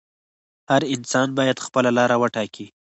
[0.69, 2.65] هر انسان باید خپله لاره وټاکي.